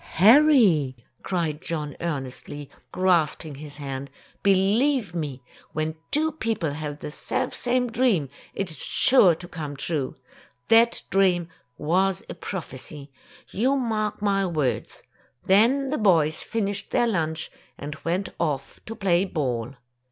[0.15, 4.09] "Harry," cried John earnestly, grasping his hand;
[4.41, 5.43] "believe me,
[5.73, 10.15] when two people have the selfsame dream, it is sure to come true.
[10.69, 13.11] That dream was a prophecy.
[13.49, 15.03] You mark my words!"
[15.43, 19.75] Then the boys finished their lunch, and went off to play ball.